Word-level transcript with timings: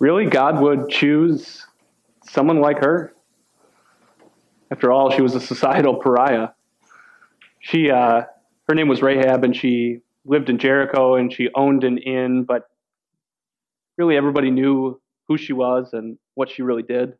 Really, 0.00 0.24
God 0.24 0.62
would 0.62 0.88
choose 0.88 1.66
someone 2.24 2.60
like 2.60 2.78
her? 2.78 3.14
After 4.70 4.90
all, 4.90 5.10
she 5.10 5.20
was 5.20 5.34
a 5.34 5.40
societal 5.40 5.96
pariah. 5.96 6.48
She, 7.58 7.90
uh, 7.90 8.22
her 8.66 8.74
name 8.74 8.88
was 8.88 9.02
Rahab, 9.02 9.44
and 9.44 9.54
she 9.54 10.00
lived 10.24 10.48
in 10.48 10.56
Jericho, 10.56 11.16
and 11.16 11.30
she 11.30 11.50
owned 11.54 11.84
an 11.84 11.98
inn, 11.98 12.44
but 12.44 12.70
really 13.98 14.16
everybody 14.16 14.50
knew 14.50 14.98
who 15.28 15.36
she 15.36 15.52
was 15.52 15.92
and 15.92 16.16
what 16.32 16.48
she 16.48 16.62
really 16.62 16.82
did. 16.82 17.10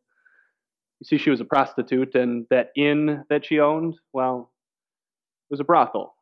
You 1.01 1.05
see, 1.05 1.19
she 1.19 1.29
was 1.29 1.43
a 1.43 1.45
prostitute, 1.45 2.15
and 2.15 2.47
that 2.49 2.71
inn 2.77 3.25
that 3.29 3.45
she 3.45 3.61
owned, 3.61 3.97
well, 4.15 4.51
it 5.51 5.53
was 5.53 5.61
a 5.61 5.65
brothel. 5.65 6.15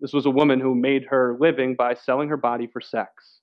This 0.00 0.12
was 0.12 0.26
a 0.26 0.30
woman 0.30 0.60
who 0.60 0.74
made 0.74 1.06
her 1.06 1.34
living 1.40 1.76
by 1.76 1.94
selling 1.94 2.28
her 2.28 2.36
body 2.36 2.66
for 2.66 2.82
sex. 2.82 3.35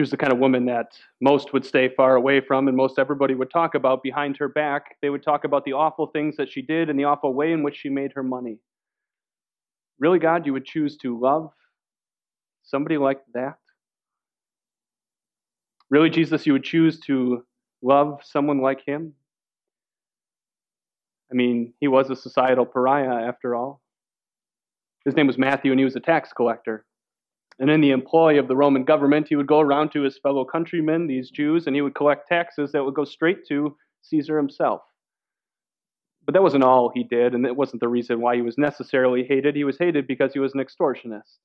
She 0.00 0.02
was 0.02 0.10
the 0.10 0.16
kind 0.16 0.32
of 0.32 0.38
woman 0.38 0.64
that 0.64 0.98
most 1.20 1.52
would 1.52 1.66
stay 1.66 1.90
far 1.94 2.14
away 2.14 2.40
from, 2.40 2.68
and 2.68 2.74
most 2.74 2.98
everybody 2.98 3.34
would 3.34 3.50
talk 3.50 3.74
about 3.74 4.02
behind 4.02 4.34
her 4.38 4.48
back. 4.48 4.96
They 5.02 5.10
would 5.10 5.22
talk 5.22 5.44
about 5.44 5.66
the 5.66 5.74
awful 5.74 6.06
things 6.06 6.38
that 6.38 6.48
she 6.48 6.62
did 6.62 6.88
and 6.88 6.98
the 6.98 7.04
awful 7.04 7.34
way 7.34 7.52
in 7.52 7.62
which 7.62 7.76
she 7.76 7.90
made 7.90 8.14
her 8.14 8.22
money. 8.22 8.56
Really, 9.98 10.18
God, 10.18 10.46
you 10.46 10.54
would 10.54 10.64
choose 10.64 10.96
to 11.02 11.20
love 11.20 11.52
somebody 12.62 12.96
like 12.96 13.20
that? 13.34 13.58
Really, 15.90 16.08
Jesus, 16.08 16.46
you 16.46 16.54
would 16.54 16.64
choose 16.64 16.98
to 17.00 17.44
love 17.82 18.20
someone 18.24 18.62
like 18.62 18.82
him? 18.86 19.12
I 21.30 21.34
mean, 21.34 21.74
he 21.78 21.88
was 21.88 22.08
a 22.08 22.16
societal 22.16 22.64
pariah 22.64 23.28
after 23.28 23.54
all. 23.54 23.82
His 25.04 25.14
name 25.14 25.26
was 25.26 25.36
Matthew, 25.36 25.72
and 25.72 25.78
he 25.78 25.84
was 25.84 25.96
a 25.96 26.00
tax 26.00 26.32
collector. 26.32 26.86
And 27.60 27.70
in 27.70 27.82
the 27.82 27.90
employ 27.90 28.38
of 28.38 28.48
the 28.48 28.56
Roman 28.56 28.84
government, 28.84 29.28
he 29.28 29.36
would 29.36 29.46
go 29.46 29.60
around 29.60 29.92
to 29.92 30.02
his 30.02 30.18
fellow 30.18 30.46
countrymen, 30.46 31.06
these 31.06 31.30
Jews, 31.30 31.66
and 31.66 31.76
he 31.76 31.82
would 31.82 31.94
collect 31.94 32.26
taxes 32.26 32.72
that 32.72 32.82
would 32.82 32.94
go 32.94 33.04
straight 33.04 33.46
to 33.48 33.76
Caesar 34.02 34.38
himself. 34.38 34.80
But 36.24 36.32
that 36.32 36.42
wasn't 36.42 36.64
all 36.64 36.90
he 36.94 37.04
did, 37.04 37.34
and 37.34 37.44
it 37.44 37.54
wasn't 37.54 37.80
the 37.80 37.88
reason 37.88 38.20
why 38.20 38.36
he 38.36 38.42
was 38.42 38.56
necessarily 38.56 39.24
hated. 39.24 39.56
He 39.56 39.64
was 39.64 39.76
hated 39.78 40.06
because 40.06 40.32
he 40.32 40.38
was 40.38 40.54
an 40.54 40.60
extortionist. 40.60 41.38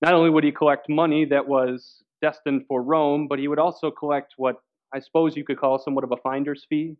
Not 0.00 0.14
only 0.14 0.30
would 0.30 0.44
he 0.44 0.52
collect 0.52 0.88
money 0.88 1.24
that 1.26 1.48
was 1.48 2.02
destined 2.20 2.66
for 2.68 2.82
Rome, 2.82 3.26
but 3.26 3.40
he 3.40 3.48
would 3.48 3.58
also 3.58 3.90
collect 3.90 4.34
what 4.36 4.56
I 4.94 5.00
suppose 5.00 5.36
you 5.36 5.44
could 5.44 5.58
call 5.58 5.78
somewhat 5.78 6.04
of 6.04 6.12
a 6.12 6.16
finder's 6.18 6.66
fee. 6.68 6.96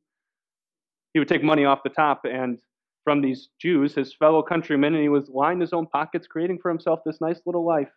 He 1.13 1.19
would 1.19 1.29
take 1.29 1.45
money 1.45 1.65
off 1.65 1.83
the 1.85 1.91
top 1.91 2.23
and 2.25 2.59
from 3.05 3.21
these 3.21 3.49
Jews, 3.61 3.95
his 3.95 4.15
fellow 4.15 4.43
countrymen, 4.43 4.95
and 4.95 5.03
he 5.03 5.09
was 5.09 5.29
lining 5.29 5.61
his 5.61 5.73
own 5.73 5.87
pockets, 5.87 6.27
creating 6.27 6.59
for 6.61 6.71
himself 6.71 7.01
this 7.05 7.21
nice 7.21 7.41
little 7.45 7.67
life. 7.67 7.91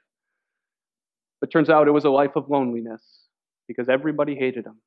But 1.41 1.51
turns 1.51 1.69
out 1.69 1.87
it 1.87 1.91
was 1.91 2.05
a 2.05 2.09
life 2.09 2.35
of 2.35 2.49
loneliness 2.49 3.03
because 3.67 3.89
everybody 3.89 4.35
hated 4.35 4.65
him. 4.65 4.79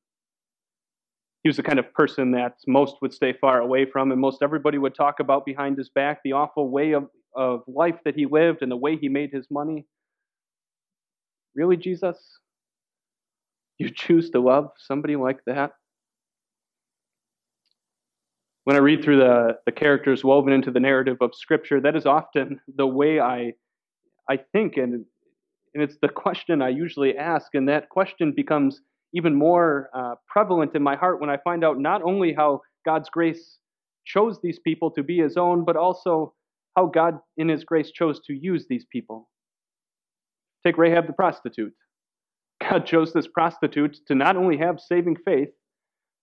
He 1.43 1.49
was 1.49 1.57
the 1.57 1.63
kind 1.63 1.79
of 1.79 1.93
person 1.93 2.31
that 2.31 2.55
most 2.67 2.95
would 3.01 3.13
stay 3.13 3.33
far 3.33 3.61
away 3.61 3.85
from, 3.85 4.11
and 4.11 4.19
most 4.19 4.41
everybody 4.41 4.77
would 4.77 4.93
talk 4.95 5.19
about 5.19 5.45
behind 5.45 5.77
his 5.77 5.89
back 5.89 6.19
the 6.23 6.33
awful 6.33 6.69
way 6.69 6.91
of, 6.93 7.07
of 7.35 7.61
life 7.67 7.95
that 8.03 8.15
he 8.15 8.25
lived 8.25 8.61
and 8.61 8.71
the 8.71 8.77
way 8.77 8.97
he 8.97 9.07
made 9.07 9.31
his 9.31 9.47
money. 9.49 9.85
Really, 11.55 11.77
Jesus? 11.77 12.17
You 13.77 13.89
choose 13.89 14.29
to 14.31 14.39
love 14.41 14.71
somebody 14.77 15.15
like 15.15 15.39
that? 15.45 15.71
When 18.65 18.75
I 18.75 18.79
read 18.79 19.03
through 19.03 19.19
the, 19.19 19.59
the 19.65 19.71
characters 19.71 20.23
woven 20.23 20.51
into 20.51 20.71
the 20.71 20.81
narrative 20.81 21.17
of 21.21 21.33
Scripture, 21.33 21.79
that 21.81 21.95
is 21.95 22.05
often 22.05 22.59
the 22.75 22.85
way 22.85 23.19
I, 23.19 23.53
I 24.29 24.37
think, 24.51 24.75
and, 24.77 25.05
and 25.73 25.83
it's 25.83 25.97
the 26.01 26.09
question 26.09 26.61
I 26.61 26.69
usually 26.69 27.17
ask, 27.17 27.53
and 27.53 27.67
that 27.69 27.89
question 27.89 28.33
becomes 28.35 28.81
even 29.13 29.35
more 29.35 29.89
uh, 29.93 30.15
prevalent 30.27 30.75
in 30.75 30.83
my 30.83 30.95
heart 30.95 31.19
when 31.19 31.29
I 31.29 31.37
find 31.37 31.63
out 31.63 31.79
not 31.79 32.01
only 32.03 32.33
how 32.33 32.61
God's 32.85 33.09
grace 33.09 33.57
chose 34.05 34.39
these 34.41 34.59
people 34.59 34.91
to 34.91 35.03
be 35.03 35.17
His 35.17 35.37
own, 35.37 35.65
but 35.65 35.75
also 35.75 36.33
how 36.75 36.87
God, 36.87 37.19
in 37.37 37.49
His 37.49 37.63
grace, 37.63 37.91
chose 37.91 38.19
to 38.27 38.33
use 38.33 38.65
these 38.69 38.85
people. 38.91 39.29
Take 40.65 40.77
Rahab 40.77 41.07
the 41.07 41.13
prostitute. 41.13 41.73
God 42.61 42.85
chose 42.85 43.13
this 43.13 43.27
prostitute 43.27 43.97
to 44.07 44.15
not 44.15 44.35
only 44.35 44.57
have 44.57 44.79
saving 44.79 45.15
faith, 45.23 45.49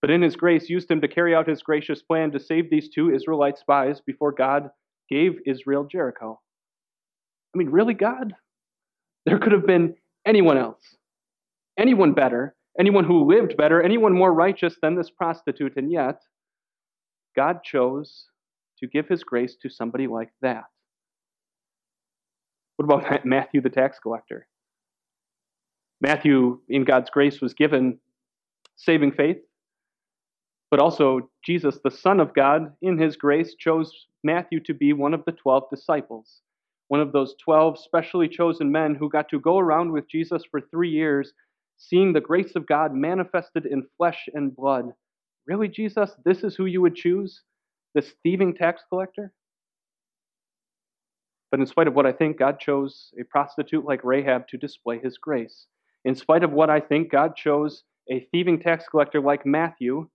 but 0.02 0.10
in 0.10 0.22
his 0.22 0.36
grace 0.36 0.68
used 0.68 0.90
him 0.90 1.00
to 1.00 1.08
carry 1.08 1.34
out 1.34 1.48
his 1.48 1.62
gracious 1.62 2.02
plan 2.02 2.30
to 2.32 2.40
save 2.40 2.70
these 2.70 2.88
two 2.88 3.12
Israelite 3.12 3.58
spies 3.58 4.00
before 4.06 4.32
God 4.32 4.70
gave 5.08 5.40
Israel 5.46 5.84
Jericho. 5.90 6.40
I 7.54 7.58
mean, 7.58 7.70
really, 7.70 7.94
God? 7.94 8.34
There 9.26 9.38
could 9.38 9.52
have 9.52 9.66
been 9.66 9.96
anyone 10.24 10.56
else, 10.56 10.96
anyone 11.78 12.14
better, 12.14 12.54
anyone 12.78 13.04
who 13.04 13.24
lived 13.24 13.56
better, 13.56 13.82
anyone 13.82 14.12
more 14.14 14.32
righteous 14.32 14.76
than 14.80 14.94
this 14.94 15.10
prostitute, 15.10 15.76
and 15.76 15.90
yet 15.90 16.22
God 17.34 17.64
chose 17.64 18.26
to 18.78 18.86
give 18.86 19.08
his 19.08 19.24
grace 19.24 19.56
to 19.62 19.68
somebody 19.68 20.06
like 20.06 20.30
that. 20.42 20.64
What 22.76 22.84
about 22.84 23.26
Matthew 23.26 23.60
the 23.60 23.70
tax 23.70 23.98
collector? 23.98 24.46
Matthew, 26.00 26.60
in 26.68 26.84
God's 26.84 27.10
grace, 27.10 27.40
was 27.40 27.54
given 27.54 27.98
saving 28.76 29.12
faith, 29.12 29.38
but 30.70 30.78
also 30.78 31.30
Jesus, 31.44 31.78
the 31.82 31.90
Son 31.90 32.20
of 32.20 32.34
God, 32.34 32.72
in 32.82 32.98
his 32.98 33.16
grace, 33.16 33.54
chose 33.58 33.92
Matthew 34.22 34.60
to 34.60 34.74
be 34.74 34.92
one 34.92 35.14
of 35.14 35.24
the 35.24 35.32
12 35.32 35.64
disciples, 35.70 36.42
one 36.88 37.00
of 37.00 37.12
those 37.12 37.34
12 37.44 37.78
specially 37.78 38.28
chosen 38.28 38.70
men 38.70 38.94
who 38.94 39.08
got 39.08 39.28
to 39.30 39.40
go 39.40 39.58
around 39.58 39.92
with 39.92 40.08
Jesus 40.08 40.42
for 40.50 40.60
three 40.60 40.90
years, 40.90 41.32
seeing 41.76 42.12
the 42.12 42.20
grace 42.20 42.54
of 42.54 42.66
God 42.66 42.94
manifested 42.94 43.66
in 43.66 43.86
flesh 43.96 44.28
and 44.34 44.54
blood. 44.54 44.92
Really, 45.46 45.68
Jesus, 45.68 46.10
this 46.24 46.44
is 46.44 46.54
who 46.54 46.66
you 46.66 46.80
would 46.80 46.94
choose? 46.94 47.42
This 47.94 48.14
thieving 48.22 48.54
tax 48.54 48.82
collector? 48.88 49.32
But 51.50 51.60
in 51.60 51.66
spite 51.66 51.88
of 51.88 51.94
what 51.94 52.06
I 52.06 52.12
think, 52.12 52.38
God 52.38 52.58
chose 52.58 53.12
a 53.18 53.24
prostitute 53.24 53.84
like 53.84 54.04
Rahab 54.04 54.48
to 54.48 54.56
display 54.56 54.98
his 54.98 55.18
grace. 55.18 55.66
In 56.04 56.14
spite 56.14 56.44
of 56.44 56.52
what 56.52 56.70
I 56.70 56.80
think, 56.80 57.10
God 57.10 57.36
chose 57.36 57.82
a 58.10 58.20
thieving 58.32 58.60
tax 58.60 58.84
collector 58.88 59.20
like 59.20 59.46
Matthew 59.46 60.08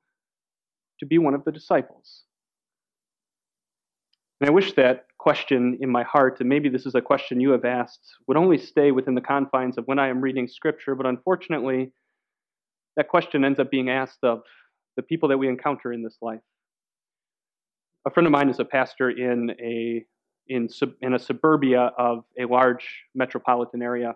to 0.99 1.05
be 1.05 1.17
one 1.17 1.33
of 1.33 1.43
the 1.43 1.51
disciples. 1.51 2.23
And 4.39 4.49
I 4.49 4.53
wish 4.53 4.73
that 4.73 5.05
question 5.21 5.77
in 5.81 5.89
my 5.91 6.01
heart, 6.01 6.39
and 6.39 6.49
maybe 6.49 6.67
this 6.67 6.87
is 6.87 6.95
a 6.95 7.01
question 7.01 7.39
you 7.39 7.51
have 7.51 7.63
asked, 7.63 8.15
would 8.27 8.37
only 8.37 8.57
stay 8.57 8.89
within 8.91 9.13
the 9.13 9.21
confines 9.21 9.77
of 9.77 9.85
when 9.85 9.99
I 9.99 10.07
am 10.09 10.19
reading 10.19 10.47
Scripture, 10.47 10.95
but 10.95 11.05
unfortunately, 11.05 11.91
that 12.97 13.07
question 13.07 13.45
ends 13.45 13.59
up 13.59 13.69
being 13.69 13.87
asked 13.87 14.23
of 14.23 14.41
the 14.95 15.03
people 15.03 15.29
that 15.29 15.37
we 15.37 15.47
encounter 15.47 15.93
in 15.93 16.01
this 16.01 16.17
life. 16.23 16.41
A 18.07 18.09
friend 18.09 18.25
of 18.25 18.31
mine 18.31 18.49
is 18.49 18.59
a 18.59 18.65
pastor 18.65 19.11
in 19.11 19.51
a 19.61 20.03
in, 20.47 20.67
in 21.01 21.13
a 21.13 21.19
suburbia 21.19 21.91
of 21.99 22.23
a 22.39 22.45
large 22.45 23.03
metropolitan 23.13 23.83
area. 23.83 24.15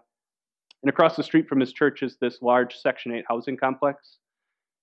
And 0.82 0.90
across 0.90 1.16
the 1.16 1.24
street 1.24 1.48
from 1.48 1.60
his 1.60 1.72
church 1.72 2.02
is 2.02 2.18
this 2.20 2.42
large 2.42 2.76
Section 2.76 3.14
8 3.14 3.26
housing 3.30 3.58
complex. 3.58 4.18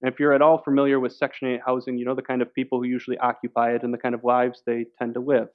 And 0.01 0.11
if 0.11 0.21
you're 0.21 0.33
at 0.33 0.41
all 0.41 0.63
familiar 0.63 1.01
with 1.01 1.13
Section 1.15 1.49
8 1.49 1.61
housing, 1.67 1.99
you 1.99 2.05
know 2.05 2.15
the 2.15 2.23
kind 2.23 2.43
of 2.43 2.55
people 2.55 2.79
who 2.79 2.87
usually 2.87 3.19
occupy 3.19 3.73
it 3.73 3.83
and 3.83 3.93
the 3.93 3.99
kind 3.99 4.15
of 4.15 4.23
lives 4.23 4.63
they 4.65 4.87
tend 5.01 5.15
to 5.15 5.21
live. 5.21 5.49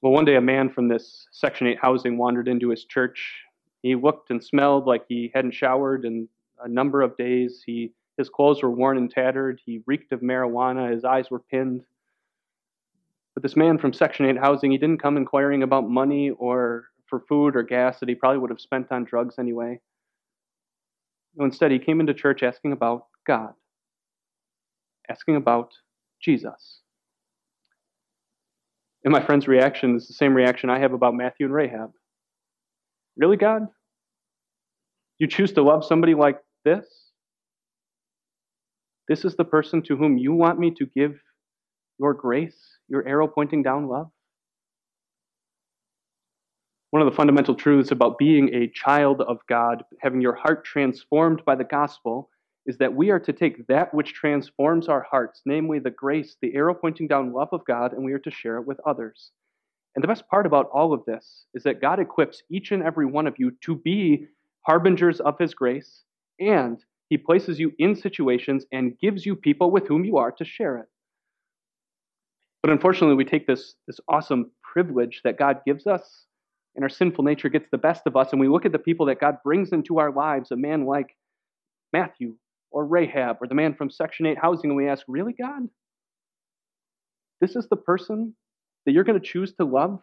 Well, 0.00 0.12
one 0.12 0.24
day 0.24 0.36
a 0.36 0.40
man 0.40 0.70
from 0.70 0.86
this 0.86 1.26
Section 1.32 1.66
8 1.66 1.78
housing 1.80 2.18
wandered 2.18 2.46
into 2.46 2.68
his 2.68 2.84
church. 2.84 3.42
He 3.82 3.96
looked 3.96 4.30
and 4.30 4.42
smelled 4.42 4.86
like 4.86 5.04
he 5.08 5.30
hadn't 5.34 5.54
showered 5.54 6.04
in 6.04 6.28
a 6.62 6.68
number 6.68 7.02
of 7.02 7.16
days. 7.16 7.62
He, 7.66 7.92
his 8.16 8.28
clothes 8.28 8.62
were 8.62 8.70
worn 8.70 8.96
and 8.96 9.10
tattered. 9.10 9.60
He 9.64 9.82
reeked 9.86 10.12
of 10.12 10.20
marijuana. 10.20 10.92
His 10.92 11.04
eyes 11.04 11.30
were 11.30 11.40
pinned. 11.40 11.82
But 13.34 13.42
this 13.42 13.56
man 13.56 13.76
from 13.76 13.92
Section 13.92 14.26
8 14.26 14.38
housing, 14.38 14.70
he 14.70 14.78
didn't 14.78 15.02
come 15.02 15.16
inquiring 15.16 15.64
about 15.64 15.88
money 15.88 16.30
or 16.30 16.86
for 17.06 17.20
food 17.28 17.56
or 17.56 17.62
gas 17.64 17.98
that 17.98 18.08
he 18.08 18.14
probably 18.14 18.38
would 18.38 18.50
have 18.50 18.60
spent 18.60 18.92
on 18.92 19.04
drugs 19.04 19.34
anyway. 19.38 19.80
No, 21.34 21.44
instead, 21.44 21.72
he 21.72 21.78
came 21.78 21.98
into 21.98 22.14
church 22.14 22.42
asking 22.44 22.72
about 22.72 23.06
God, 23.26 23.54
asking 25.08 25.36
about 25.36 25.72
Jesus. 26.20 26.82
And 29.08 29.12
my 29.14 29.24
friend's 29.24 29.48
reaction 29.48 29.96
is 29.96 30.06
the 30.06 30.12
same 30.12 30.34
reaction 30.34 30.68
I 30.68 30.80
have 30.80 30.92
about 30.92 31.14
Matthew 31.14 31.46
and 31.46 31.54
Rahab. 31.54 31.92
Really, 33.16 33.38
God? 33.38 33.62
You 35.18 35.26
choose 35.26 35.50
to 35.52 35.62
love 35.62 35.82
somebody 35.82 36.12
like 36.14 36.36
this? 36.66 36.84
This 39.08 39.24
is 39.24 39.34
the 39.34 39.46
person 39.46 39.80
to 39.84 39.96
whom 39.96 40.18
you 40.18 40.34
want 40.34 40.58
me 40.58 40.74
to 40.76 40.84
give 40.94 41.18
your 41.98 42.12
grace, 42.12 42.58
your 42.86 43.08
arrow 43.08 43.26
pointing 43.26 43.62
down 43.62 43.88
love? 43.88 44.10
One 46.90 47.00
of 47.00 47.08
the 47.08 47.16
fundamental 47.16 47.54
truths 47.54 47.90
about 47.90 48.18
being 48.18 48.54
a 48.54 48.68
child 48.68 49.22
of 49.22 49.38
God, 49.48 49.84
having 50.02 50.20
your 50.20 50.34
heart 50.34 50.66
transformed 50.66 51.42
by 51.46 51.54
the 51.54 51.64
gospel, 51.64 52.28
is 52.68 52.76
that 52.76 52.94
we 52.94 53.08
are 53.08 53.18
to 53.18 53.32
take 53.32 53.66
that 53.66 53.94
which 53.94 54.12
transforms 54.12 54.88
our 54.88 55.00
hearts, 55.00 55.40
namely 55.46 55.78
the 55.78 55.90
grace, 55.90 56.36
the 56.42 56.54
arrow 56.54 56.74
pointing 56.74 57.08
down 57.08 57.32
love 57.32 57.48
of 57.50 57.64
God, 57.64 57.94
and 57.94 58.04
we 58.04 58.12
are 58.12 58.18
to 58.18 58.30
share 58.30 58.58
it 58.58 58.66
with 58.66 58.78
others. 58.86 59.30
And 59.94 60.04
the 60.04 60.08
best 60.08 60.28
part 60.28 60.44
about 60.44 60.68
all 60.70 60.92
of 60.92 61.02
this 61.06 61.46
is 61.54 61.62
that 61.62 61.80
God 61.80 61.98
equips 61.98 62.42
each 62.50 62.70
and 62.70 62.82
every 62.82 63.06
one 63.06 63.26
of 63.26 63.36
you 63.38 63.52
to 63.64 63.74
be 63.74 64.26
harbingers 64.66 65.18
of 65.18 65.38
his 65.38 65.54
grace 65.54 66.04
and 66.38 66.78
He 67.08 67.16
places 67.16 67.58
you 67.58 67.72
in 67.78 67.96
situations 67.96 68.66
and 68.70 68.98
gives 69.00 69.24
you 69.24 69.34
people 69.34 69.70
with 69.70 69.88
whom 69.88 70.04
you 70.04 70.18
are 70.18 70.30
to 70.32 70.44
share 70.44 70.76
it. 70.76 70.86
But 72.62 72.70
unfortunately, 72.70 73.16
we 73.16 73.24
take 73.24 73.46
this, 73.46 73.76
this 73.86 73.98
awesome 74.08 74.50
privilege 74.62 75.22
that 75.24 75.38
God 75.38 75.62
gives 75.64 75.86
us, 75.86 76.26
and 76.76 76.82
our 76.82 76.90
sinful 76.90 77.24
nature 77.24 77.48
gets 77.48 77.68
the 77.70 77.78
best 77.78 78.02
of 78.04 78.14
us, 78.14 78.32
and 78.32 78.40
we 78.40 78.48
look 78.48 78.66
at 78.66 78.72
the 78.72 78.78
people 78.78 79.06
that 79.06 79.20
God 79.20 79.38
brings 79.42 79.72
into 79.72 79.98
our 79.98 80.12
lives, 80.12 80.50
a 80.50 80.56
man 80.56 80.84
like 80.84 81.16
Matthew 81.94 82.34
or 82.70 82.86
Rahab 82.86 83.38
or 83.40 83.46
the 83.46 83.54
man 83.54 83.74
from 83.74 83.90
Section 83.90 84.26
8 84.26 84.38
housing, 84.38 84.70
and 84.70 84.76
we 84.76 84.88
ask, 84.88 85.04
Really, 85.08 85.32
God? 85.32 85.68
This 87.40 87.56
is 87.56 87.68
the 87.68 87.76
person 87.76 88.34
that 88.84 88.92
you're 88.92 89.04
going 89.04 89.20
to 89.20 89.26
choose 89.26 89.52
to 89.54 89.64
love? 89.64 90.00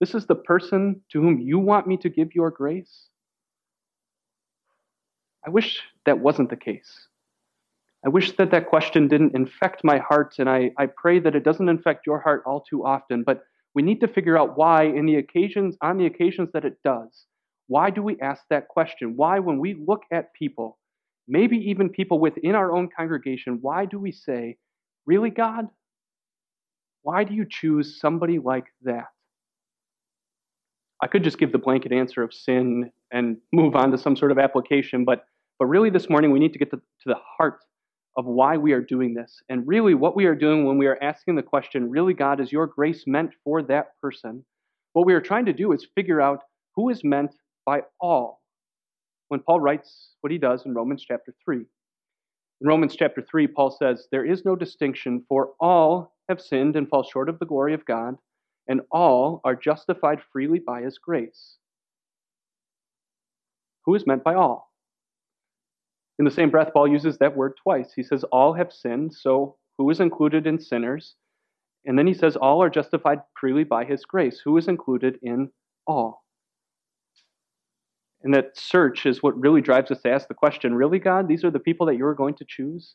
This 0.00 0.14
is 0.14 0.26
the 0.26 0.34
person 0.34 1.02
to 1.12 1.20
whom 1.20 1.40
you 1.40 1.58
want 1.58 1.86
me 1.86 1.96
to 1.98 2.08
give 2.08 2.34
your 2.34 2.50
grace? 2.50 3.08
I 5.46 5.50
wish 5.50 5.80
that 6.06 6.18
wasn't 6.18 6.50
the 6.50 6.56
case. 6.56 7.08
I 8.04 8.10
wish 8.10 8.36
that 8.36 8.52
that 8.52 8.68
question 8.68 9.08
didn't 9.08 9.34
infect 9.34 9.82
my 9.82 9.98
heart, 9.98 10.36
and 10.38 10.48
I, 10.48 10.70
I 10.78 10.86
pray 10.86 11.18
that 11.20 11.34
it 11.34 11.42
doesn't 11.42 11.68
infect 11.68 12.06
your 12.06 12.20
heart 12.20 12.44
all 12.46 12.60
too 12.60 12.84
often. 12.84 13.24
But 13.24 13.42
we 13.74 13.82
need 13.82 14.00
to 14.00 14.08
figure 14.08 14.38
out 14.38 14.56
why, 14.56 14.84
in 14.84 15.06
the 15.06 15.16
occasions, 15.16 15.76
on 15.80 15.98
the 15.98 16.06
occasions 16.06 16.50
that 16.52 16.64
it 16.64 16.78
does, 16.84 17.26
why 17.66 17.90
do 17.90 18.02
we 18.02 18.20
ask 18.20 18.42
that 18.50 18.68
question? 18.68 19.16
Why, 19.16 19.40
when 19.40 19.58
we 19.58 19.74
look 19.74 20.02
at 20.12 20.32
people, 20.32 20.78
maybe 21.28 21.56
even 21.56 21.90
people 21.90 22.18
within 22.18 22.54
our 22.54 22.74
own 22.74 22.88
congregation, 22.96 23.58
why 23.60 23.84
do 23.84 23.98
we 23.98 24.12
say, 24.12 24.56
Really, 25.06 25.30
God? 25.30 25.68
Why 27.02 27.24
do 27.24 27.32
you 27.32 27.46
choose 27.48 27.98
somebody 27.98 28.38
like 28.38 28.66
that? 28.82 29.06
I 31.02 31.06
could 31.06 31.24
just 31.24 31.38
give 31.38 31.50
the 31.50 31.58
blanket 31.58 31.92
answer 31.92 32.22
of 32.22 32.34
sin 32.34 32.90
and 33.10 33.38
move 33.52 33.74
on 33.74 33.90
to 33.92 33.98
some 33.98 34.16
sort 34.16 34.32
of 34.32 34.38
application, 34.38 35.06
but, 35.06 35.24
but 35.58 35.66
really 35.66 35.88
this 35.88 36.10
morning 36.10 36.30
we 36.30 36.38
need 36.38 36.52
to 36.52 36.58
get 36.58 36.70
to, 36.72 36.76
to 36.76 37.06
the 37.06 37.16
heart 37.38 37.60
of 38.18 38.26
why 38.26 38.56
we 38.56 38.72
are 38.72 38.82
doing 38.82 39.14
this. 39.14 39.40
And 39.48 39.66
really, 39.66 39.94
what 39.94 40.16
we 40.16 40.26
are 40.26 40.34
doing 40.34 40.66
when 40.66 40.76
we 40.76 40.86
are 40.86 41.02
asking 41.02 41.36
the 41.36 41.42
question, 41.42 41.88
really, 41.88 42.14
God, 42.14 42.40
is 42.40 42.50
your 42.50 42.66
grace 42.66 43.04
meant 43.06 43.32
for 43.44 43.62
that 43.62 43.98
person? 44.02 44.44
What 44.92 45.06
we 45.06 45.14
are 45.14 45.20
trying 45.20 45.46
to 45.46 45.52
do 45.52 45.72
is 45.72 45.86
figure 45.94 46.20
out 46.20 46.40
who 46.74 46.90
is 46.90 47.02
meant 47.04 47.30
by 47.64 47.82
all. 48.00 48.42
When 49.28 49.40
Paul 49.40 49.60
writes 49.60 50.14
what 50.20 50.32
he 50.32 50.38
does 50.38 50.64
in 50.66 50.74
Romans 50.74 51.04
chapter 51.06 51.34
3. 51.44 51.58
In 52.60 52.66
Romans 52.66 52.96
chapter 52.96 53.22
3, 53.22 53.46
Paul 53.46 53.70
says, 53.70 54.08
There 54.10 54.24
is 54.24 54.44
no 54.44 54.56
distinction, 54.56 55.24
for 55.28 55.50
all 55.60 56.14
have 56.28 56.40
sinned 56.40 56.76
and 56.76 56.88
fall 56.88 57.04
short 57.04 57.28
of 57.28 57.38
the 57.38 57.46
glory 57.46 57.74
of 57.74 57.84
God, 57.84 58.16
and 58.66 58.80
all 58.90 59.40
are 59.44 59.54
justified 59.54 60.20
freely 60.32 60.58
by 60.58 60.82
his 60.82 60.98
grace. 60.98 61.56
Who 63.84 63.94
is 63.94 64.06
meant 64.06 64.24
by 64.24 64.34
all? 64.34 64.72
In 66.18 66.24
the 66.24 66.30
same 66.30 66.50
breath, 66.50 66.72
Paul 66.72 66.88
uses 66.88 67.18
that 67.18 67.36
word 67.36 67.54
twice. 67.62 67.92
He 67.94 68.02
says, 68.02 68.24
All 68.24 68.52
have 68.54 68.72
sinned, 68.72 69.14
so 69.14 69.56
who 69.78 69.88
is 69.90 70.00
included 70.00 70.46
in 70.46 70.58
sinners? 70.58 71.14
And 71.84 71.98
then 71.98 72.06
he 72.06 72.14
says, 72.14 72.34
All 72.34 72.60
are 72.62 72.70
justified 72.70 73.20
freely 73.40 73.64
by 73.64 73.84
his 73.84 74.04
grace. 74.04 74.40
Who 74.44 74.56
is 74.56 74.68
included 74.68 75.18
in 75.22 75.50
all? 75.86 76.24
And 78.22 78.34
that 78.34 78.56
search 78.56 79.06
is 79.06 79.22
what 79.22 79.38
really 79.38 79.60
drives 79.60 79.90
us 79.90 80.02
to 80.02 80.10
ask 80.10 80.28
the 80.28 80.34
question 80.34 80.74
really, 80.74 80.98
God, 80.98 81.28
these 81.28 81.44
are 81.44 81.50
the 81.50 81.60
people 81.60 81.86
that 81.86 81.96
you're 81.96 82.14
going 82.14 82.34
to 82.34 82.44
choose? 82.46 82.94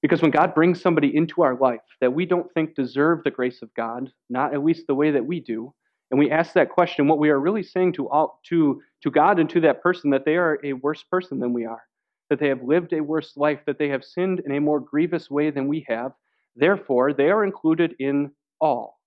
Because 0.00 0.22
when 0.22 0.30
God 0.30 0.54
brings 0.54 0.80
somebody 0.80 1.14
into 1.14 1.42
our 1.42 1.56
life 1.56 1.80
that 2.00 2.14
we 2.14 2.24
don't 2.24 2.52
think 2.54 2.74
deserve 2.74 3.24
the 3.24 3.30
grace 3.30 3.62
of 3.62 3.74
God, 3.74 4.12
not 4.30 4.54
at 4.54 4.64
least 4.64 4.86
the 4.86 4.94
way 4.94 5.10
that 5.10 5.26
we 5.26 5.40
do, 5.40 5.74
and 6.10 6.18
we 6.18 6.30
ask 6.30 6.54
that 6.54 6.70
question, 6.70 7.06
what 7.06 7.18
we 7.18 7.28
are 7.28 7.38
really 7.38 7.62
saying 7.62 7.92
to, 7.94 8.08
all, 8.08 8.40
to, 8.46 8.80
to 9.02 9.10
God 9.10 9.38
and 9.38 9.50
to 9.50 9.60
that 9.60 9.82
person 9.82 10.10
that 10.10 10.24
they 10.24 10.36
are 10.36 10.58
a 10.64 10.72
worse 10.72 11.02
person 11.02 11.38
than 11.38 11.52
we 11.52 11.66
are 11.66 11.82
that 12.28 12.40
they 12.40 12.48
have 12.48 12.62
lived 12.62 12.92
a 12.92 13.00
worse 13.00 13.36
life, 13.36 13.60
that 13.66 13.78
they 13.78 13.88
have 13.88 14.04
sinned 14.04 14.40
in 14.44 14.52
a 14.52 14.60
more 14.60 14.80
grievous 14.80 15.30
way 15.30 15.50
than 15.50 15.66
we 15.66 15.84
have. 15.88 16.12
Therefore, 16.56 17.12
they 17.12 17.30
are 17.30 17.44
included 17.44 17.94
in 17.98 18.32
all. 18.60 18.98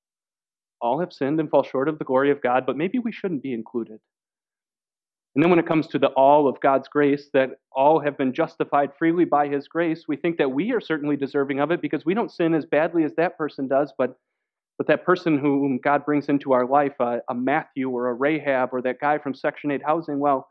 All 0.81 0.99
have 0.99 1.13
sinned 1.13 1.39
and 1.39 1.49
fall 1.49 1.63
short 1.63 1.87
of 1.87 1.99
the 1.99 2.05
glory 2.05 2.31
of 2.31 2.41
God, 2.41 2.65
but 2.65 2.77
maybe 2.77 2.97
we 2.97 3.11
shouldn't 3.11 3.43
be 3.43 3.53
included. 3.53 3.99
And 5.35 5.41
then 5.41 5.49
when 5.49 5.59
it 5.59 5.67
comes 5.67 5.87
to 5.87 5.99
the 5.99 6.09
all 6.09 6.47
of 6.47 6.59
God's 6.59 6.89
grace, 6.89 7.29
that 7.33 7.51
all 7.71 7.99
have 7.99 8.17
been 8.17 8.33
justified 8.33 8.91
freely 8.99 9.23
by 9.23 9.47
his 9.47 9.67
grace, 9.67 10.05
we 10.07 10.17
think 10.17 10.37
that 10.37 10.51
we 10.51 10.73
are 10.73 10.81
certainly 10.81 11.15
deserving 11.15 11.61
of 11.61 11.71
it 11.71 11.81
because 11.81 12.05
we 12.05 12.13
don't 12.13 12.31
sin 12.31 12.53
as 12.53 12.65
badly 12.65 13.05
as 13.05 13.13
that 13.15 13.37
person 13.37 13.67
does, 13.67 13.93
but 13.97 14.17
but 14.77 14.87
that 14.87 15.05
person 15.05 15.37
whom 15.37 15.77
God 15.77 16.05
brings 16.05 16.27
into 16.27 16.53
our 16.53 16.65
life, 16.65 16.95
a, 16.99 17.19
a 17.29 17.35
Matthew 17.35 17.89
or 17.89 18.09
a 18.09 18.13
Rahab 18.13 18.69
or 18.71 18.81
that 18.81 18.99
guy 18.99 19.19
from 19.19 19.35
Section 19.35 19.69
8 19.69 19.83
housing, 19.85 20.17
well, 20.17 20.49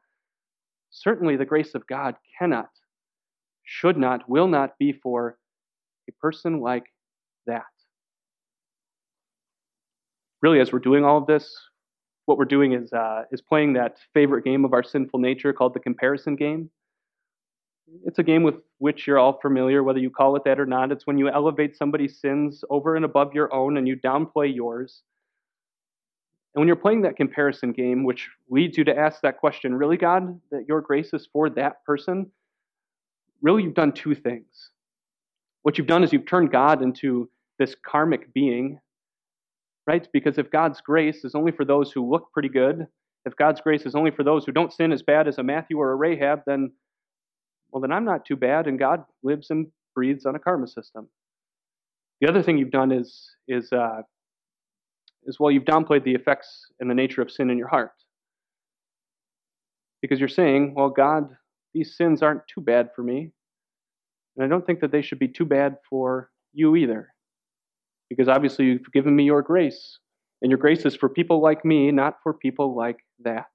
Certainly, 0.90 1.36
the 1.36 1.44
grace 1.44 1.74
of 1.74 1.86
God 1.86 2.16
cannot, 2.38 2.68
should 3.62 3.96
not, 3.96 4.28
will 4.28 4.48
not 4.48 4.76
be 4.78 4.92
for 4.92 5.38
a 6.08 6.12
person 6.20 6.60
like 6.60 6.86
that. 7.46 7.62
Really, 10.42 10.58
as 10.58 10.72
we're 10.72 10.80
doing 10.80 11.04
all 11.04 11.18
of 11.18 11.26
this, 11.26 11.54
what 12.26 12.38
we're 12.38 12.44
doing 12.44 12.72
is, 12.72 12.92
uh, 12.92 13.24
is 13.32 13.40
playing 13.40 13.72
that 13.74 13.98
favorite 14.14 14.44
game 14.44 14.64
of 14.64 14.72
our 14.72 14.82
sinful 14.82 15.18
nature 15.18 15.52
called 15.52 15.74
the 15.74 15.80
comparison 15.80 16.36
game. 16.36 16.70
It's 18.04 18.18
a 18.18 18.22
game 18.22 18.42
with 18.42 18.56
which 18.78 19.06
you're 19.06 19.18
all 19.18 19.40
familiar, 19.40 19.82
whether 19.82 19.98
you 19.98 20.10
call 20.10 20.36
it 20.36 20.44
that 20.44 20.60
or 20.60 20.66
not. 20.66 20.92
It's 20.92 21.06
when 21.06 21.18
you 21.18 21.28
elevate 21.28 21.76
somebody's 21.76 22.20
sins 22.20 22.62
over 22.70 22.94
and 22.94 23.04
above 23.04 23.34
your 23.34 23.52
own 23.52 23.76
and 23.76 23.88
you 23.88 23.96
downplay 23.96 24.54
yours. 24.54 25.02
And 26.54 26.60
when 26.60 26.66
you're 26.66 26.76
playing 26.76 27.02
that 27.02 27.16
comparison 27.16 27.72
game, 27.72 28.04
which 28.04 28.28
leads 28.48 28.76
you 28.76 28.84
to 28.84 28.96
ask 28.96 29.20
that 29.22 29.38
question, 29.38 29.74
really, 29.74 29.96
God, 29.96 30.40
that 30.50 30.66
your 30.66 30.80
grace 30.80 31.12
is 31.12 31.28
for 31.32 31.48
that 31.50 31.84
person, 31.84 32.30
really, 33.42 33.64
you've 33.64 33.74
done 33.74 33.92
two 33.92 34.14
things. 34.14 34.70
What 35.62 35.78
you've 35.78 35.86
done 35.86 36.02
is 36.02 36.12
you've 36.12 36.26
turned 36.26 36.50
God 36.50 36.82
into 36.82 37.28
this 37.58 37.76
karmic 37.84 38.32
being, 38.32 38.80
right? 39.90 40.06
Because 40.12 40.38
if 40.38 40.52
God's 40.52 40.80
grace 40.80 41.24
is 41.24 41.34
only 41.34 41.50
for 41.50 41.64
those 41.64 41.90
who 41.90 42.08
look 42.08 42.30
pretty 42.32 42.48
good, 42.48 42.86
if 43.24 43.34
God's 43.34 43.60
grace 43.60 43.82
is 43.86 43.96
only 43.96 44.12
for 44.12 44.22
those 44.22 44.44
who 44.44 44.52
don't 44.52 44.72
sin 44.72 44.92
as 44.92 45.02
bad 45.02 45.26
as 45.26 45.38
a 45.38 45.42
Matthew 45.42 45.78
or 45.78 45.90
a 45.90 45.96
Rahab, 45.96 46.42
then, 46.46 46.70
well, 47.70 47.80
then 47.80 47.90
I'm 47.90 48.04
not 48.04 48.24
too 48.24 48.36
bad, 48.36 48.68
and 48.68 48.78
God 48.78 49.02
lives 49.24 49.50
and 49.50 49.66
breathes 49.96 50.26
on 50.26 50.36
a 50.36 50.38
karma 50.38 50.68
system. 50.68 51.08
The 52.20 52.28
other 52.28 52.40
thing 52.40 52.56
you've 52.56 52.70
done 52.70 52.92
is, 52.92 53.30
is 53.48 53.72
uh, 53.72 54.02
is 55.24 55.40
well, 55.40 55.50
you've 55.50 55.64
downplayed 55.64 56.04
the 56.04 56.14
effects 56.14 56.66
and 56.78 56.88
the 56.88 56.94
nature 56.94 57.20
of 57.20 57.30
sin 57.30 57.50
in 57.50 57.58
your 57.58 57.68
heart. 57.68 57.92
Because 60.02 60.20
you're 60.20 60.28
saying, 60.28 60.74
well, 60.76 60.88
God, 60.88 61.30
these 61.74 61.96
sins 61.96 62.22
aren't 62.22 62.42
too 62.46 62.60
bad 62.60 62.90
for 62.94 63.02
me. 63.02 63.32
And 64.36 64.44
I 64.44 64.48
don't 64.48 64.64
think 64.64 64.80
that 64.80 64.92
they 64.92 65.02
should 65.02 65.18
be 65.18 65.28
too 65.28 65.44
bad 65.44 65.76
for 65.88 66.30
you 66.52 66.76
either. 66.76 67.12
Because 68.10 68.28
obviously 68.28 68.66
you've 68.66 68.92
given 68.92 69.16
me 69.16 69.24
your 69.24 69.40
grace. 69.40 69.98
And 70.42 70.50
your 70.50 70.58
grace 70.58 70.84
is 70.84 70.96
for 70.96 71.08
people 71.08 71.40
like 71.40 71.64
me, 71.64 71.90
not 71.90 72.16
for 72.22 72.34
people 72.34 72.74
like 72.74 72.98
that. 73.20 73.46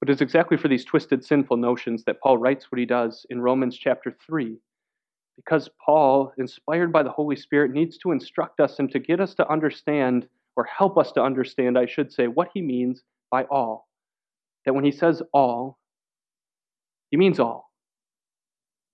But 0.00 0.10
it's 0.10 0.22
exactly 0.22 0.56
for 0.56 0.68
these 0.68 0.84
twisted, 0.84 1.24
sinful 1.24 1.58
notions 1.58 2.02
that 2.04 2.20
Paul 2.20 2.38
writes 2.38 2.66
what 2.70 2.78
he 2.78 2.86
does 2.86 3.26
in 3.30 3.40
Romans 3.40 3.76
chapter 3.76 4.16
3 4.26 4.58
because 5.40 5.70
Paul, 5.84 6.32
inspired 6.36 6.92
by 6.92 7.02
the 7.02 7.10
Holy 7.10 7.36
Spirit, 7.36 7.70
needs 7.70 7.96
to 7.98 8.12
instruct 8.12 8.60
us 8.60 8.78
and 8.78 8.90
to 8.90 8.98
get 8.98 9.20
us 9.20 9.34
to 9.36 9.50
understand, 9.50 10.28
or 10.56 10.64
help 10.64 10.98
us 10.98 11.12
to 11.12 11.22
understand, 11.22 11.78
I 11.78 11.86
should 11.86 12.12
say, 12.12 12.26
what 12.26 12.50
he 12.52 12.60
means 12.60 13.02
by 13.30 13.44
all. 13.44 13.88
That 14.66 14.74
when 14.74 14.84
he 14.84 14.92
says 14.92 15.22
all, 15.32 15.78
he 17.10 17.16
means 17.16 17.40
all. 17.40 17.70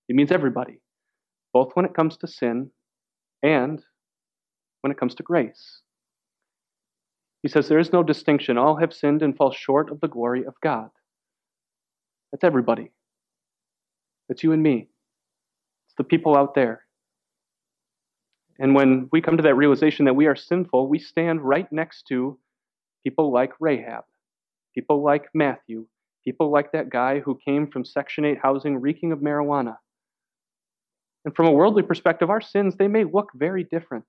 He 0.06 0.14
means 0.14 0.30
everybody, 0.30 0.80
both 1.52 1.72
when 1.74 1.84
it 1.84 1.94
comes 1.94 2.16
to 2.18 2.28
sin 2.28 2.70
and 3.43 3.83
when 4.81 4.90
it 4.90 4.99
comes 4.99 5.14
to 5.16 5.23
grace. 5.23 5.81
He 7.43 7.49
says 7.49 7.69
there 7.69 7.78
is 7.78 7.93
no 7.93 8.02
distinction. 8.02 8.59
All 8.59 8.76
have 8.76 8.93
sinned 8.93 9.23
and 9.23 9.37
fall 9.37 9.52
short 9.52 9.90
of 9.90 10.00
the 10.00 10.09
glory 10.09 10.45
of 10.45 10.55
God. 10.62 10.90
That's 12.33 12.45
everybody. 12.45 12.90
That's 14.28 14.43
you 14.43 14.52
and 14.52 14.62
me 14.62 14.88
It's 15.87 15.95
the 15.97 16.05
people 16.05 16.37
out 16.37 16.55
there. 16.55 16.83
And 18.59 18.75
when 18.75 19.09
we 19.12 19.21
come 19.21 19.37
to 19.37 19.43
that 19.45 19.55
realization 19.55 20.07
that 20.07 20.16
we 20.16 20.26
are 20.26 20.37
sinful, 20.37 20.88
we 20.88 20.99
stand 20.99 21.43
right 21.43 21.71
next 21.73 22.05
to 22.09 22.38
people 23.05 23.33
like 23.33 23.52
Rahab, 23.61 24.05
people 24.75 25.02
like 25.02 25.28
Matthew, 25.35 25.87
people 26.25 26.50
like 26.50 26.73
that 26.73 26.90
guy 26.90 27.21
who 27.21 27.38
came 27.45 27.69
from 27.71 27.85
Section 27.85 28.25
8 28.25 28.38
housing 28.43 28.81
reeking 28.81 29.12
of 29.12 29.21
marijuana. 29.21 29.76
And 31.26 31.35
from 31.35 31.47
a 31.47 31.52
worldly 31.52 31.83
perspective, 31.83 32.30
our 32.30 32.40
sins, 32.40 32.76
they 32.76 32.88
may 32.88 33.04
look 33.04 33.30
very 33.35 33.64
different. 33.64 34.04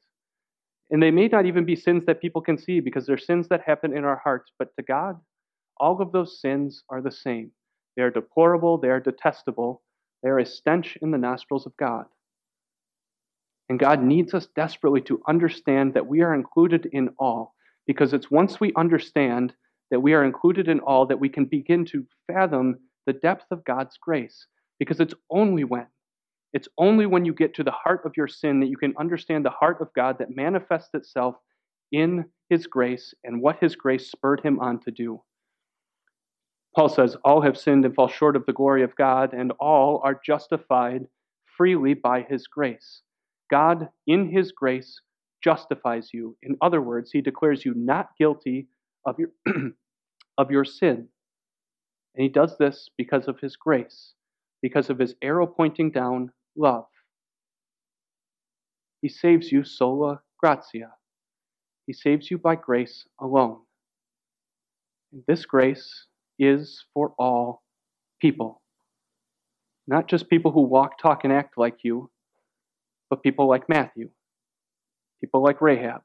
And 0.92 1.02
they 1.04 1.12
may 1.12 1.28
not 1.28 1.48
even 1.48 1.66
be 1.66 1.76
sins 1.76 2.04
that 2.06 2.22
people 2.22 2.42
can 2.42 2.58
see 2.58 2.80
because 2.80 3.06
they're 3.06 3.18
sins 3.18 3.50
that 3.50 3.64
happen 3.66 3.98
in 3.98 4.06
our 4.06 4.22
hearts. 4.24 4.52
But 4.58 4.70
to 4.78 4.84
God, 4.84 5.20
all 5.80 6.00
of 6.00 6.12
those 6.12 6.40
sins 6.40 6.84
are 6.90 7.02
the 7.02 7.12
same. 7.12 7.52
They 7.96 8.04
are 8.04 8.12
deplorable, 8.12 8.78
they 8.78 8.90
are 8.90 9.00
detestable, 9.00 9.82
they 10.22 10.30
are 10.30 10.40
a 10.40 10.46
stench 10.46 10.98
in 11.02 11.10
the 11.10 11.18
nostrils 11.18 11.66
of 11.66 11.76
God. 11.78 12.06
And 13.68 13.80
God 13.80 14.02
needs 14.02 14.36
us 14.36 14.48
desperately 14.56 15.02
to 15.02 15.22
understand 15.28 15.96
that 15.96 16.08
we 16.08 16.22
are 16.22 16.36
included 16.36 16.88
in 16.94 17.10
all, 17.18 17.56
because 17.88 18.14
it's 18.14 18.32
once 18.32 18.60
we 18.60 18.72
understand 18.76 19.54
that 19.90 20.00
we 20.00 20.14
are 20.14 20.24
included 20.24 20.68
in 20.68 20.80
all, 20.82 21.08
that 21.08 21.20
we 21.20 21.30
can 21.30 21.46
begin 21.46 21.84
to 21.86 22.06
fathom 22.32 22.78
the 23.08 23.14
depth 23.14 23.46
of 23.52 23.66
God's 23.66 23.98
grace. 24.00 24.46
Because 24.80 25.00
it's 25.00 25.16
only 25.32 25.64
when, 25.64 25.88
it's 26.58 26.68
only 26.80 27.06
when 27.06 27.24
you 27.24 27.36
get 27.36 27.54
to 27.54 27.64
the 27.64 27.70
heart 27.70 28.02
of 28.04 28.18
your 28.18 28.28
sin 28.28 28.60
that 28.62 28.70
you 28.70 28.78
can 28.78 28.96
understand 29.00 29.46
the 29.46 29.52
heart 29.52 29.78
of 29.80 29.94
God 29.94 30.18
that 30.18 30.36
manifests 30.36 30.90
itself 30.96 31.36
in 31.92 32.26
His 32.50 32.66
grace 32.66 33.14
and 33.24 33.40
what 33.40 33.60
His 33.62 33.76
grace 33.76 34.10
spurred 34.10 34.42
Him 34.42 34.60
on 34.60 34.80
to 34.80 34.90
do. 34.90 35.22
Paul 36.76 36.90
says, 36.90 37.16
All 37.24 37.42
have 37.42 37.60
sinned 37.60 37.86
and 37.86 37.94
fall 37.94 38.08
short 38.08 38.36
of 38.36 38.44
the 38.48 38.54
glory 38.54 38.82
of 38.82 38.96
God, 38.96 39.34
and 39.34 39.52
all 39.60 40.02
are 40.04 40.20
justified 40.26 41.06
freely 41.56 41.94
by 41.94 42.24
His 42.24 42.48
grace. 42.48 43.04
God, 43.52 43.90
in 44.08 44.28
His 44.28 44.52
grace, 44.52 45.00
justifies 45.44 46.10
you. 46.12 46.36
In 46.42 46.58
other 46.60 46.82
words, 46.82 47.12
He 47.12 47.22
declares 47.22 47.66
you 47.66 47.76
not 47.76 48.18
guilty 48.18 48.66
of 49.06 49.20
your, 49.20 49.30
of 50.40 50.50
your 50.50 50.66
sin. 50.66 51.08
And 52.16 52.24
he 52.24 52.30
does 52.30 52.58
this 52.58 52.90
because 52.98 53.28
of 53.28 53.40
his 53.40 53.56
grace, 53.56 54.16
because 54.64 54.90
of 54.90 54.98
his 54.98 55.14
arrow 55.22 55.46
pointing 55.46 55.92
down 55.92 56.32
love. 56.58 56.86
He 59.02 59.10
saves 59.10 59.52
you 59.52 59.64
sola 59.64 60.22
gratia. 60.40 60.92
He 61.86 61.94
saves 61.94 62.30
you 62.32 62.38
by 62.38 62.56
grace 62.56 63.06
alone. 63.20 63.60
And 65.14 65.24
this 65.28 65.46
grace 65.46 66.08
is 66.40 66.84
for 66.94 67.14
all 67.18 67.64
people. 68.22 68.62
Not 69.88 70.08
just 70.08 70.30
people 70.30 70.52
who 70.52 70.62
walk, 70.62 71.00
talk, 71.00 71.24
and 71.24 71.32
act 71.32 71.58
like 71.58 71.78
you, 71.84 72.10
but 73.10 73.24
people 73.24 73.48
like 73.48 73.70
Matthew, 73.70 74.10
people 75.22 75.42
like 75.42 75.62
Rahab, 75.62 76.02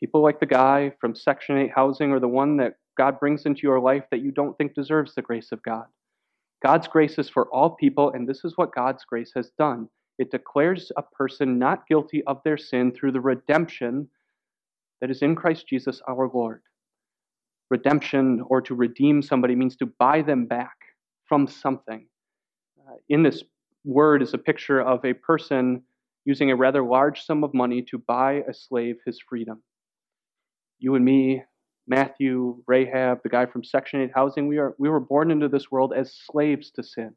People 0.00 0.22
like 0.22 0.40
the 0.40 0.46
guy 0.46 0.92
from 0.98 1.14
Section 1.14 1.58
8 1.58 1.70
housing 1.74 2.10
or 2.10 2.20
the 2.20 2.28
one 2.28 2.56
that 2.56 2.76
God 2.96 3.20
brings 3.20 3.44
into 3.44 3.62
your 3.62 3.80
life 3.80 4.04
that 4.10 4.22
you 4.22 4.32
don't 4.32 4.56
think 4.56 4.74
deserves 4.74 5.14
the 5.14 5.22
grace 5.22 5.52
of 5.52 5.62
God. 5.62 5.84
God's 6.62 6.88
grace 6.88 7.18
is 7.18 7.28
for 7.28 7.48
all 7.48 7.70
people, 7.70 8.10
and 8.12 8.28
this 8.28 8.44
is 8.44 8.56
what 8.56 8.74
God's 8.74 9.04
grace 9.04 9.32
has 9.34 9.50
done. 9.58 9.88
It 10.18 10.30
declares 10.30 10.92
a 10.96 11.02
person 11.02 11.58
not 11.58 11.86
guilty 11.88 12.22
of 12.26 12.40
their 12.44 12.58
sin 12.58 12.92
through 12.92 13.12
the 13.12 13.20
redemption 13.20 14.08
that 15.00 15.10
is 15.10 15.22
in 15.22 15.34
Christ 15.34 15.66
Jesus 15.66 16.02
our 16.06 16.30
Lord. 16.32 16.62
Redemption 17.70 18.42
or 18.48 18.60
to 18.62 18.74
redeem 18.74 19.22
somebody 19.22 19.54
means 19.54 19.76
to 19.76 19.86
buy 19.86 20.20
them 20.20 20.44
back 20.44 20.76
from 21.24 21.46
something. 21.46 22.06
Uh, 22.78 22.96
in 23.08 23.22
this 23.22 23.42
word 23.84 24.22
is 24.22 24.34
a 24.34 24.38
picture 24.38 24.80
of 24.80 25.04
a 25.04 25.14
person 25.14 25.82
using 26.26 26.50
a 26.50 26.56
rather 26.56 26.82
large 26.82 27.24
sum 27.24 27.42
of 27.44 27.54
money 27.54 27.80
to 27.80 27.96
buy 27.96 28.42
a 28.48 28.52
slave 28.52 28.96
his 29.06 29.18
freedom 29.26 29.62
you 30.80 30.94
and 30.94 31.04
me, 31.04 31.42
Matthew, 31.90 32.62
Rahab, 32.68 33.20
the 33.24 33.28
guy 33.28 33.46
from 33.46 33.64
Section 33.64 34.00
8 34.02 34.12
housing, 34.14 34.46
we, 34.46 34.58
are, 34.58 34.76
we 34.78 34.88
were 34.88 35.00
born 35.00 35.32
into 35.32 35.48
this 35.48 35.72
world 35.72 35.92
as 35.94 36.14
slaves 36.14 36.70
to 36.76 36.84
sin. 36.84 37.16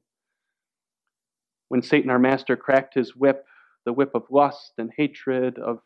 When 1.69 1.83
Satan, 1.83 2.09
our 2.09 2.17
master, 2.17 2.57
cracked 2.57 2.95
his 2.95 3.15
whip, 3.15 3.45
the 3.85 3.93
whip 3.93 4.09
of 4.15 4.23
lust 4.31 4.73
and 4.79 4.89
hatred, 4.97 5.59
of, 5.59 5.77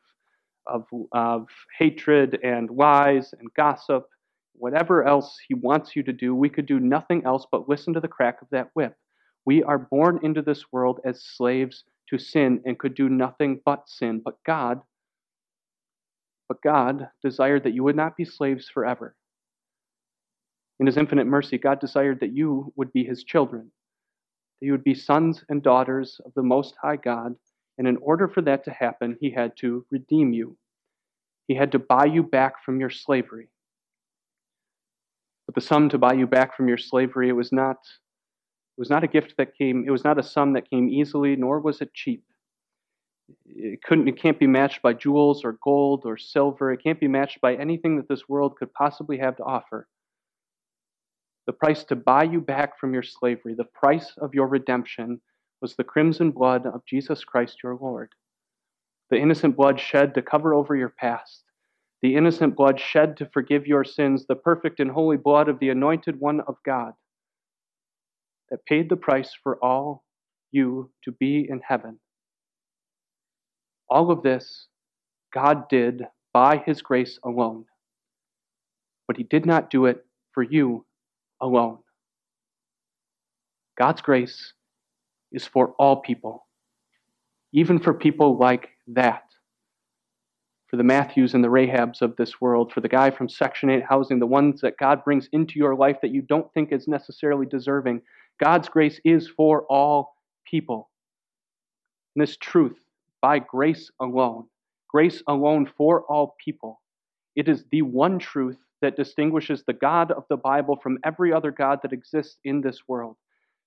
of, 0.65 0.85
of 1.11 1.47
hatred 1.77 2.39
and 2.41 2.69
lies 2.69 3.33
and 3.37 3.53
gossip, 3.57 4.07
whatever 4.53 5.05
else 5.05 5.37
he 5.45 5.53
wants 5.53 5.93
you 5.93 6.03
to 6.03 6.13
do, 6.13 6.33
we 6.33 6.49
could 6.49 6.65
do 6.65 6.79
nothing 6.79 7.25
else 7.25 7.45
but 7.51 7.67
listen 7.67 7.93
to 7.93 7.99
the 7.99 8.07
crack 8.07 8.41
of 8.41 8.47
that 8.51 8.69
whip. 8.73 8.95
We 9.45 9.63
are 9.63 9.79
born 9.79 10.21
into 10.23 10.41
this 10.41 10.63
world 10.71 11.01
as 11.03 11.25
slaves 11.25 11.83
to 12.07 12.17
sin 12.17 12.61
and 12.65 12.79
could 12.79 12.95
do 12.95 13.09
nothing 13.09 13.59
but 13.65 13.89
sin. 13.89 14.21
But 14.23 14.37
God 14.45 14.79
but 16.47 16.61
God 16.61 17.09
desired 17.21 17.63
that 17.63 17.73
you 17.73 17.83
would 17.83 17.95
not 17.95 18.15
be 18.15 18.25
slaves 18.25 18.69
forever. 18.69 19.15
In 20.79 20.85
His 20.85 20.97
infinite 20.97 21.27
mercy, 21.27 21.57
God 21.57 21.79
desired 21.79 22.19
that 22.19 22.35
you 22.35 22.71
would 22.75 22.93
be 22.93 23.03
His 23.03 23.23
children, 23.23 23.71
that 24.59 24.65
you 24.65 24.71
would 24.71 24.83
be 24.83 24.93
sons 24.93 25.43
and 25.49 25.61
daughters 25.61 26.21
of 26.25 26.33
the 26.35 26.43
Most 26.43 26.75
High 26.81 26.97
God. 26.97 27.35
And 27.77 27.87
in 27.87 27.97
order 27.97 28.27
for 28.27 28.41
that 28.41 28.63
to 28.65 28.71
happen, 28.71 29.17
He 29.19 29.31
had 29.31 29.53
to 29.57 29.85
redeem 29.91 30.33
you. 30.33 30.57
He 31.47 31.55
had 31.55 31.71
to 31.71 31.79
buy 31.79 32.05
you 32.05 32.23
back 32.23 32.63
from 32.63 32.79
your 32.79 32.89
slavery. 32.89 33.49
But 35.45 35.55
the 35.55 35.61
sum 35.61 35.89
to 35.89 35.97
buy 35.97 36.13
you 36.13 36.27
back 36.27 36.55
from 36.55 36.67
your 36.67 36.77
slavery, 36.77 37.29
it 37.29 37.33
was 37.33 37.51
not, 37.51 37.77
it 37.77 38.79
was 38.79 38.89
not 38.89 39.03
a 39.03 39.07
gift 39.07 39.35
that 39.37 39.57
came, 39.57 39.85
it 39.87 39.91
was 39.91 40.03
not 40.03 40.19
a 40.19 40.23
sum 40.23 40.53
that 40.53 40.69
came 40.69 40.89
easily, 40.89 41.35
nor 41.35 41.59
was 41.59 41.81
it 41.81 41.93
cheap 41.93 42.23
it 43.45 43.81
couldn't 43.83 44.07
it 44.07 44.19
can't 44.19 44.39
be 44.39 44.47
matched 44.47 44.81
by 44.81 44.93
jewels 44.93 45.43
or 45.43 45.57
gold 45.63 46.03
or 46.05 46.17
silver. 46.17 46.71
It 46.71 46.83
can't 46.83 46.99
be 46.99 47.07
matched 47.07 47.41
by 47.41 47.55
anything 47.55 47.97
that 47.97 48.07
this 48.07 48.29
world 48.29 48.55
could 48.57 48.73
possibly 48.73 49.17
have 49.17 49.35
to 49.37 49.43
offer. 49.43 49.87
The 51.45 51.53
price 51.53 51.83
to 51.85 51.95
buy 51.95 52.23
you 52.23 52.41
back 52.41 52.79
from 52.79 52.93
your 52.93 53.03
slavery 53.03 53.53
the 53.53 53.65
price 53.65 54.13
of 54.17 54.33
your 54.33 54.47
redemption 54.47 55.21
was 55.61 55.75
the 55.75 55.83
crimson 55.83 56.31
blood 56.31 56.65
of 56.65 56.85
jesus 56.85 57.23
christ 57.23 57.57
your 57.63 57.75
lord. 57.75 58.09
The 59.09 59.17
innocent 59.17 59.55
blood 59.55 59.79
shed 59.79 60.13
to 60.15 60.21
cover 60.21 60.53
over 60.53 60.75
your 60.75 60.89
past. 60.89 61.43
The 62.01 62.15
innocent 62.15 62.55
blood 62.55 62.79
shed 62.79 63.17
to 63.17 63.29
forgive 63.33 63.65
your 63.65 63.83
sins. 63.83 64.25
The 64.27 64.35
perfect 64.35 64.79
and 64.79 64.91
holy 64.91 65.17
blood 65.17 65.47
of 65.47 65.59
the 65.59 65.69
anointed 65.69 66.19
one 66.19 66.41
of 66.41 66.57
god 66.65 66.93
that 68.49 68.65
paid 68.65 68.89
the 68.89 68.97
price 68.97 69.33
for 69.41 69.57
all 69.63 70.03
you 70.51 70.91
to 71.03 71.11
be 71.11 71.45
in 71.49 71.61
heaven 71.67 71.99
all 73.89 74.11
of 74.11 74.23
this 74.23 74.67
God 75.33 75.69
did 75.69 76.03
by 76.33 76.57
His 76.65 76.81
grace 76.81 77.19
alone. 77.23 77.65
But 79.07 79.17
He 79.17 79.23
did 79.23 79.45
not 79.45 79.69
do 79.69 79.85
it 79.85 80.05
for 80.33 80.43
you 80.43 80.85
alone. 81.41 81.79
God's 83.77 84.01
grace 84.01 84.53
is 85.31 85.45
for 85.45 85.73
all 85.77 85.97
people, 85.97 86.45
even 87.53 87.79
for 87.79 87.93
people 87.93 88.37
like 88.37 88.69
that. 88.87 89.23
For 90.67 90.75
the 90.75 90.83
Matthews 90.83 91.33
and 91.33 91.41
the 91.41 91.47
Rahabs 91.47 92.01
of 92.01 92.17
this 92.17 92.41
world, 92.41 92.73
for 92.73 92.81
the 92.81 92.89
guy 92.89 93.09
from 93.09 93.29
Section 93.29 93.69
8 93.69 93.83
housing, 93.87 94.19
the 94.19 94.25
ones 94.25 94.59
that 94.59 94.77
God 94.77 95.01
brings 95.05 95.29
into 95.31 95.59
your 95.59 95.75
life 95.75 95.97
that 96.01 96.11
you 96.11 96.21
don't 96.21 96.51
think 96.53 96.73
is 96.73 96.89
necessarily 96.89 97.45
deserving. 97.45 98.01
God's 98.37 98.67
grace 98.67 98.99
is 99.05 99.29
for 99.29 99.63
all 99.69 100.17
people. 100.45 100.89
And 102.15 102.21
this 102.21 102.35
truth 102.35 102.77
by 103.21 103.39
grace 103.39 103.91
alone, 103.99 104.45
grace 104.89 105.23
alone 105.27 105.69
for 105.77 106.03
all 106.03 106.35
people. 106.43 106.81
It 107.35 107.47
is 107.47 107.65
the 107.71 107.81
one 107.83 108.19
truth 108.19 108.57
that 108.81 108.95
distinguishes 108.95 109.63
the 109.63 109.73
God 109.73 110.11
of 110.11 110.23
the 110.29 110.37
Bible 110.37 110.77
from 110.81 110.99
every 111.03 111.33
other 111.33 111.51
God 111.51 111.79
that 111.83 111.93
exists 111.93 112.37
in 112.43 112.61
this 112.61 112.87
world. 112.87 113.17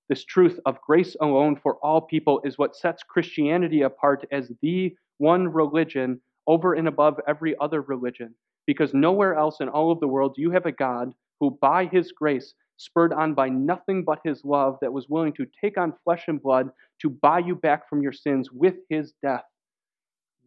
This 0.09 0.25
truth 0.25 0.59
of 0.67 0.81
grace 0.81 1.17
alone 1.21 1.57
for 1.57 1.77
all 1.77 2.01
people 2.01 2.41
is 2.45 2.59
what 2.59 2.77
sets 2.77 3.03
Christianity 3.03 3.83
apart 3.83 4.27
as 4.33 4.51
the 4.61 4.95
one 5.19 5.47
religion 5.47 6.21
over 6.47 6.75
and 6.75 6.89
above 6.89 7.21
every 7.29 7.57
other 7.61 7.83
religion. 7.83 8.35
Because 8.67 8.93
nowhere 8.93 9.35
else 9.35 9.61
in 9.61 9.69
all 9.69 9.93
of 9.93 10.01
the 10.01 10.09
world 10.09 10.35
do 10.35 10.43
you 10.43 10.51
have 10.51 10.67
a 10.67 10.73
God 10.73 11.13
who, 11.39 11.57
by 11.61 11.87
his 11.87 12.13
grace, 12.13 12.55
spurred 12.81 13.13
on 13.13 13.35
by 13.35 13.47
nothing 13.49 14.03
but 14.05 14.21
his 14.25 14.43
love, 14.43 14.79
that 14.81 14.93
was 14.93 15.09
willing 15.09 15.35
to 15.35 15.47
take 15.61 15.77
on 15.77 15.93
flesh 16.03 16.25
and 16.29 16.43
blood 16.43 16.71
to 17.03 17.11
buy 17.11 17.39
you 17.39 17.55
back 17.55 17.87
from 17.89 18.03
your 18.03 18.13
sins 18.13 18.51
with 18.51 18.77
his 18.89 19.13
death. 19.23 19.45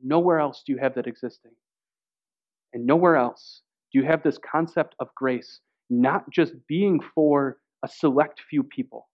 Nowhere 0.03 0.39
else 0.39 0.63
do 0.65 0.73
you 0.73 0.79
have 0.79 0.95
that 0.95 1.05
existing. 1.05 1.51
And 2.73 2.87
nowhere 2.87 3.17
else 3.17 3.61
do 3.91 3.99
you 3.99 4.05
have 4.05 4.23
this 4.23 4.39
concept 4.39 4.95
of 4.99 5.09
grace 5.15 5.59
not 5.91 6.27
just 6.31 6.53
being 6.67 6.99
for 7.13 7.57
a 7.83 7.87
select 7.87 8.41
few 8.49 8.63
people, 8.63 9.07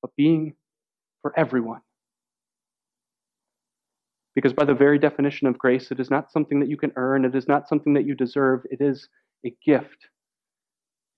but 0.00 0.14
being 0.16 0.54
for 1.22 1.36
everyone. 1.36 1.80
Because 4.36 4.52
by 4.52 4.64
the 4.64 4.74
very 4.74 4.98
definition 4.98 5.48
of 5.48 5.58
grace, 5.58 5.90
it 5.90 5.98
is 5.98 6.10
not 6.10 6.30
something 6.30 6.60
that 6.60 6.68
you 6.68 6.76
can 6.76 6.92
earn, 6.94 7.24
it 7.24 7.34
is 7.34 7.48
not 7.48 7.68
something 7.68 7.94
that 7.94 8.06
you 8.06 8.14
deserve, 8.14 8.64
it 8.70 8.80
is 8.80 9.08
a 9.44 9.52
gift 9.64 10.06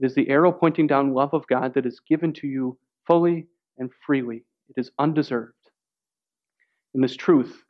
it 0.00 0.06
is 0.06 0.14
the 0.14 0.28
arrow 0.28 0.52
pointing 0.52 0.86
down 0.86 1.14
love 1.14 1.32
of 1.32 1.46
God 1.46 1.74
that 1.74 1.86
is 1.86 2.00
given 2.08 2.32
to 2.34 2.46
you 2.46 2.78
fully 3.06 3.46
and 3.78 3.90
freely. 4.06 4.44
It 4.68 4.80
is 4.80 4.90
undeserved. 4.98 5.52
In 6.94 7.00
this 7.00 7.16
truth 7.16 7.62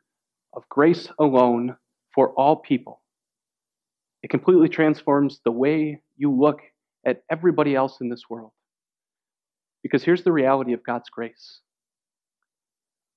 of 0.53 0.67
grace 0.69 1.09
alone 1.19 1.77
for 2.13 2.31
all 2.31 2.57
people, 2.57 3.01
it 4.23 4.29
completely 4.29 4.69
transforms 4.69 5.39
the 5.43 5.51
way 5.51 6.01
you 6.17 6.31
look 6.31 6.61
at 7.05 7.23
everybody 7.29 7.75
else 7.75 7.99
in 8.01 8.09
this 8.09 8.23
world. 8.29 8.51
Because 9.83 10.03
here's 10.03 10.23
the 10.23 10.31
reality 10.31 10.73
of 10.73 10.83
God's 10.83 11.09
grace 11.09 11.61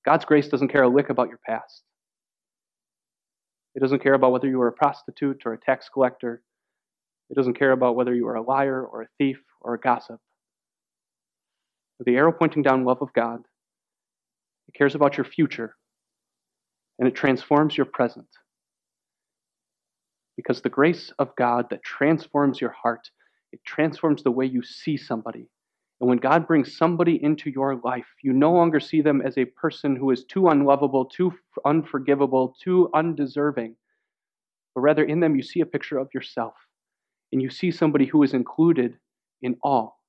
God's 0.05 0.25
grace 0.25 0.47
doesn't 0.47 0.69
care 0.69 0.83
a 0.83 0.89
lick 0.89 1.09
about 1.09 1.27
your 1.27 1.39
past. 1.45 1.83
It 3.75 3.79
doesn't 3.79 4.03
care 4.03 4.13
about 4.13 4.31
whether 4.31 4.47
you 4.47 4.57
were 4.57 4.67
a 4.67 4.73
prostitute 4.73 5.43
or 5.45 5.53
a 5.53 5.59
tax 5.59 5.89
collector. 5.89 6.41
It 7.31 7.35
doesn't 7.35 7.57
care 7.57 7.71
about 7.71 7.95
whether 7.95 8.13
you 8.13 8.27
are 8.27 8.35
a 8.35 8.43
liar 8.43 8.85
or 8.85 9.03
a 9.03 9.07
thief 9.17 9.41
or 9.61 9.73
a 9.73 9.79
gossip. 9.79 10.19
With 11.97 12.05
the 12.05 12.17
arrow 12.17 12.33
pointing 12.33 12.61
down 12.61 12.83
love 12.83 13.01
of 13.01 13.13
God, 13.13 13.45
it 14.67 14.77
cares 14.77 14.95
about 14.95 15.15
your 15.15 15.23
future 15.23 15.75
and 16.99 17.07
it 17.07 17.15
transforms 17.15 17.77
your 17.77 17.85
present. 17.85 18.27
Because 20.35 20.61
the 20.61 20.69
grace 20.69 21.13
of 21.19 21.33
God 21.37 21.69
that 21.69 21.83
transforms 21.83 22.59
your 22.59 22.71
heart, 22.71 23.09
it 23.53 23.61
transforms 23.65 24.23
the 24.23 24.31
way 24.31 24.45
you 24.45 24.61
see 24.61 24.97
somebody. 24.97 25.47
And 26.01 26.09
when 26.09 26.17
God 26.17 26.47
brings 26.47 26.75
somebody 26.75 27.23
into 27.23 27.49
your 27.49 27.77
life, 27.77 28.07
you 28.23 28.33
no 28.33 28.51
longer 28.51 28.81
see 28.81 29.01
them 29.01 29.21
as 29.21 29.37
a 29.37 29.45
person 29.45 29.95
who 29.95 30.11
is 30.11 30.25
too 30.25 30.49
unlovable, 30.49 31.05
too 31.05 31.31
unforgivable, 31.63 32.55
too 32.61 32.89
undeserving, 32.93 33.75
but 34.75 34.81
rather 34.81 35.03
in 35.03 35.21
them 35.21 35.35
you 35.35 35.43
see 35.43 35.61
a 35.61 35.65
picture 35.65 35.97
of 35.97 36.09
yourself. 36.13 36.55
And 37.31 37.41
you 37.41 37.49
see 37.49 37.71
somebody 37.71 38.05
who 38.05 38.23
is 38.23 38.33
included 38.33 38.97
in 39.41 39.57
all. 39.63 39.99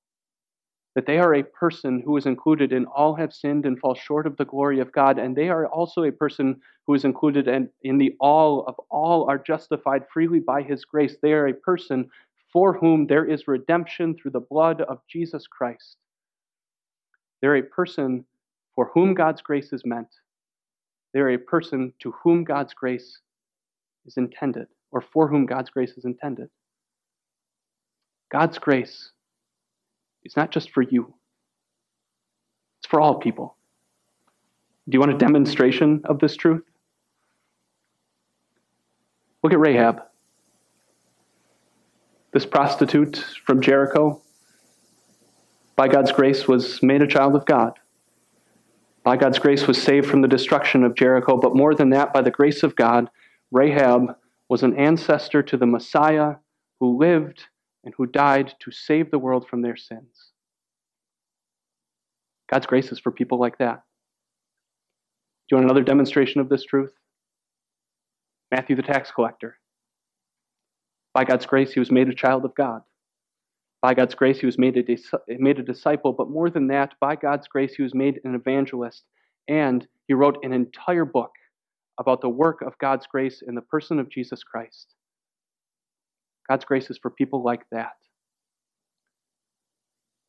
That 0.94 1.06
they 1.06 1.18
are 1.18 1.34
a 1.34 1.42
person 1.42 2.02
who 2.04 2.16
is 2.16 2.26
included 2.26 2.72
in 2.72 2.84
all 2.84 3.14
have 3.14 3.32
sinned 3.32 3.64
and 3.64 3.78
fall 3.78 3.94
short 3.94 4.26
of 4.26 4.36
the 4.36 4.44
glory 4.44 4.80
of 4.80 4.92
God. 4.92 5.18
And 5.18 5.34
they 5.34 5.48
are 5.48 5.66
also 5.66 6.04
a 6.04 6.12
person 6.12 6.60
who 6.86 6.94
is 6.94 7.04
included 7.04 7.48
in, 7.48 7.70
in 7.82 7.96
the 7.98 8.14
all 8.20 8.66
of 8.66 8.74
all 8.90 9.28
are 9.30 9.38
justified 9.38 10.02
freely 10.12 10.40
by 10.40 10.62
his 10.62 10.84
grace. 10.84 11.16
They 11.22 11.32
are 11.32 11.48
a 11.48 11.54
person 11.54 12.10
for 12.52 12.74
whom 12.74 13.06
there 13.06 13.24
is 13.24 13.48
redemption 13.48 14.14
through 14.14 14.32
the 14.32 14.40
blood 14.40 14.82
of 14.82 14.98
Jesus 15.08 15.46
Christ. 15.46 15.96
They're 17.40 17.56
a 17.56 17.62
person 17.62 18.24
for 18.74 18.90
whom 18.92 19.14
God's 19.14 19.42
grace 19.42 19.72
is 19.72 19.82
meant. 19.84 20.08
They're 21.14 21.30
a 21.30 21.38
person 21.38 21.92
to 22.00 22.12
whom 22.22 22.44
God's 22.44 22.74
grace 22.74 23.20
is 24.06 24.16
intended, 24.16 24.66
or 24.90 25.00
for 25.00 25.28
whom 25.28 25.46
God's 25.46 25.70
grace 25.70 25.92
is 25.92 26.04
intended. 26.04 26.48
God's 28.32 28.58
grace 28.58 29.10
is 30.24 30.36
not 30.36 30.50
just 30.50 30.70
for 30.70 30.82
you, 30.82 31.14
it's 32.80 32.88
for 32.88 33.00
all 33.00 33.20
people. 33.20 33.56
Do 34.88 34.96
you 34.96 35.00
want 35.00 35.12
a 35.12 35.18
demonstration 35.18 36.00
of 36.06 36.18
this 36.18 36.34
truth? 36.34 36.64
Look 39.42 39.52
at 39.52 39.58
Rahab 39.58 40.02
this 42.32 42.46
prostitute 42.46 43.18
from 43.44 43.60
Jericho, 43.60 44.20
by 45.76 45.88
God's 45.88 46.12
grace, 46.12 46.48
was 46.48 46.82
made 46.82 47.02
a 47.02 47.06
child 47.06 47.36
of 47.36 47.44
God. 47.44 47.78
By 49.04 49.16
God's 49.16 49.38
grace, 49.38 49.66
was 49.66 49.80
saved 49.80 50.08
from 50.08 50.22
the 50.22 50.28
destruction 50.28 50.82
of 50.84 50.94
Jericho. 50.94 51.36
But 51.36 51.56
more 51.56 51.74
than 51.74 51.90
that, 51.90 52.12
by 52.12 52.22
the 52.22 52.30
grace 52.30 52.62
of 52.62 52.76
God, 52.76 53.10
Rahab 53.50 54.16
was 54.48 54.62
an 54.62 54.76
ancestor 54.76 55.42
to 55.42 55.56
the 55.56 55.66
Messiah 55.66 56.36
who 56.80 56.98
lived 56.98 57.44
and 57.84 57.94
who 57.96 58.06
died 58.06 58.54
to 58.60 58.70
save 58.70 59.10
the 59.10 59.18
world 59.18 59.46
from 59.48 59.62
their 59.62 59.76
sins. 59.76 60.32
God's 62.50 62.66
grace 62.66 62.92
is 62.92 62.98
for 62.98 63.10
people 63.10 63.38
like 63.38 63.58
that. 63.58 63.82
Do 65.48 65.56
you 65.56 65.56
want 65.56 65.70
another 65.70 65.84
demonstration 65.84 66.40
of 66.40 66.48
this 66.48 66.64
truth? 66.64 66.92
Matthew 68.50 68.76
the 68.76 68.82
tax 68.82 69.10
collector. 69.10 69.58
By 71.14 71.24
God's 71.24 71.46
grace, 71.46 71.72
he 71.72 71.80
was 71.80 71.90
made 71.90 72.08
a 72.08 72.14
child 72.14 72.44
of 72.44 72.54
God. 72.54 72.82
By 73.80 73.94
God's 73.94 74.14
grace, 74.14 74.38
he 74.38 74.46
was 74.46 74.58
made 74.58 74.76
a, 74.76 74.96
made 75.28 75.58
a 75.58 75.62
disciple. 75.62 76.12
But 76.12 76.30
more 76.30 76.50
than 76.50 76.68
that, 76.68 76.94
by 77.00 77.16
God's 77.16 77.48
grace, 77.48 77.74
he 77.74 77.82
was 77.82 77.94
made 77.94 78.20
an 78.24 78.34
evangelist. 78.34 79.04
And 79.48 79.86
he 80.06 80.14
wrote 80.14 80.38
an 80.44 80.52
entire 80.52 81.04
book 81.04 81.32
about 81.98 82.20
the 82.20 82.28
work 82.28 82.62
of 82.62 82.78
God's 82.78 83.06
grace 83.06 83.42
in 83.46 83.54
the 83.54 83.62
person 83.62 83.98
of 83.98 84.08
Jesus 84.08 84.42
Christ. 84.44 84.94
God's 86.52 86.66
grace 86.66 86.90
is 86.90 86.98
for 86.98 87.10
people 87.10 87.42
like 87.42 87.62
that. 87.70 87.92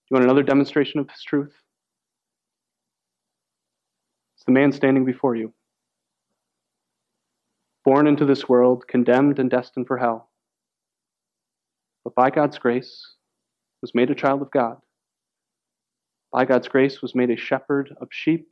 Do 0.08 0.12
you 0.12 0.16
want 0.16 0.24
another 0.24 0.42
demonstration 0.42 1.02
of 1.02 1.08
this 1.08 1.22
truth? 1.22 1.52
It's 4.38 4.46
the 4.46 4.54
man 4.54 4.72
standing 4.72 5.04
before 5.04 5.36
you, 5.36 5.54
born 7.84 8.08
into 8.08 8.24
this 8.24 8.48
world, 8.48 8.88
condemned 8.88 9.38
and 9.38 9.50
destined 9.50 9.88
for 9.88 9.98
hell 9.98 10.30
but 12.06 12.16
by 12.16 12.30
God's 12.30 12.58
grace 12.58 13.16
was 13.82 13.94
made 13.94 14.10
a 14.10 14.16
child 14.16 14.42
of 14.42 14.52
God. 14.52 14.78
By 16.32 16.46
God's 16.46 16.70
grace 16.70 17.02
was 17.02 17.16
made 17.16 17.32
a 17.32 17.38
shepherd 17.38 17.94
of 18.00 18.08
sheep. 18.12 18.48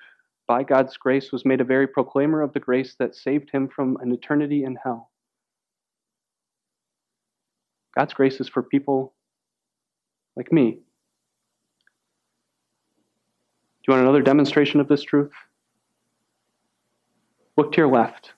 By 0.46 0.64
God's 0.64 0.98
grace 0.98 1.32
was 1.32 1.46
made 1.46 1.62
a 1.62 1.66
very 1.66 1.88
proclaimer 1.88 2.42
of 2.42 2.52
the 2.52 2.60
grace 2.60 2.96
that 3.00 3.16
saved 3.16 3.50
him 3.52 3.70
from 3.70 3.98
an 4.02 4.12
eternity 4.12 4.64
in 4.66 4.78
hell. 4.84 5.11
God's 7.96 8.14
grace 8.14 8.40
is 8.40 8.48
for 8.48 8.64
people 8.64 9.14
like 10.36 10.52
me. 10.52 10.72
Do 10.72 10.80
you 13.88 13.94
want 13.94 14.04
another 14.04 14.22
demonstration 14.22 14.80
of 14.80 14.88
this 14.88 15.02
truth? 15.04 15.32
Look 17.58 17.72
to 17.74 17.78
your 17.78 17.88
left. 17.88 18.32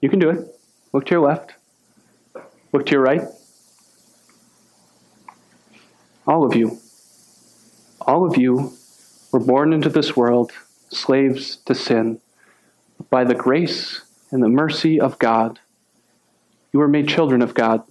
You 0.00 0.08
can 0.08 0.18
do 0.18 0.30
it. 0.30 0.58
Look 0.92 1.06
to 1.06 1.10
your 1.12 1.26
left. 1.26 1.52
Look 2.72 2.86
to 2.86 2.92
your 2.92 3.02
right. 3.02 3.22
All 6.26 6.44
of 6.44 6.56
you. 6.56 6.78
All 8.00 8.26
of 8.26 8.36
you 8.36 8.72
were 9.32 9.40
born 9.40 9.72
into 9.72 9.88
this 9.88 10.16
world 10.16 10.52
slaves 10.90 11.56
to 11.66 11.74
sin. 11.74 12.20
By 13.10 13.24
the 13.24 13.34
grace 13.34 14.02
and 14.30 14.42
the 14.42 14.48
mercy 14.48 15.00
of 15.00 15.18
God, 15.18 15.60
you 16.76 16.80
were 16.80 16.88
made 16.88 17.08
children 17.08 17.40
of 17.40 17.54
God. 17.54 17.84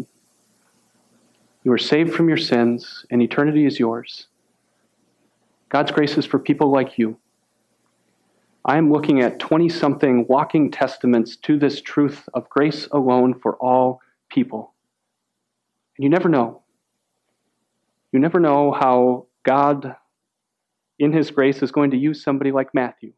You 1.63 1.71
were 1.71 1.79
saved 1.79 2.13
from 2.13 2.27
your 2.27 2.37
sins, 2.37 3.03
and 3.09 3.19
eternity 3.19 3.65
is 3.65 3.79
yours. 3.79 4.27
God's 5.69 5.91
grace 5.91 6.19
is 6.19 6.25
for 6.27 6.37
people 6.37 6.71
like 6.71 6.99
you. 6.99 7.17
I 8.63 8.77
am 8.77 8.91
looking 8.91 9.21
at 9.21 9.39
20 9.39 9.69
something 9.69 10.27
walking 10.29 10.69
testaments 10.69 11.35
to 11.37 11.57
this 11.57 11.81
truth 11.81 12.29
of 12.35 12.47
grace 12.47 12.87
alone 12.91 13.33
for 13.33 13.55
all 13.55 14.01
people. 14.29 14.75
And 15.97 16.03
you 16.03 16.11
never 16.11 16.29
know. 16.29 16.61
You 18.11 18.19
never 18.19 18.39
know 18.39 18.71
how 18.71 19.25
God, 19.41 19.95
in 20.99 21.11
His 21.11 21.31
grace, 21.31 21.63
is 21.63 21.71
going 21.71 21.89
to 21.89 21.97
use 21.97 22.23
somebody 22.23 22.51
like 22.51 22.71
Matthew, 22.75 23.13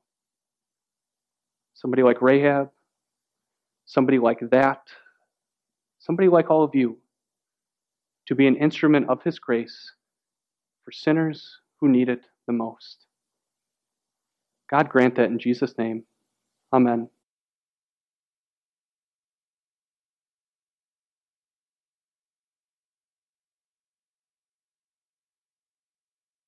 somebody 1.73 2.03
like 2.03 2.21
Rahab, 2.21 2.69
somebody 3.85 4.17
like 4.17 4.39
that, 4.51 4.87
somebody 6.07 6.29
like 6.29 6.49
all 6.49 6.63
of 6.63 6.73
you, 6.73 6.97
to 8.27 8.33
be 8.33 8.47
an 8.47 8.55
instrument 8.55 9.09
of 9.09 9.21
His 9.21 9.37
grace 9.37 9.91
for 10.83 10.91
sinners 10.91 11.59
who 11.79 11.89
need 11.89 12.09
it 12.09 12.21
the 12.47 12.53
most. 12.53 13.05
God 14.71 14.89
grant 14.89 15.15
that 15.15 15.29
in 15.29 15.37
Jesus' 15.37 15.77
name. 15.77 16.03
Amen. 16.73 17.09